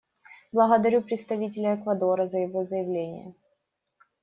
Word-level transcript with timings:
Благодарю 0.51 1.03
представителя 1.03 1.75
Эквадора 1.75 2.25
за 2.25 2.39
его 2.39 2.63
заявление. 2.63 3.35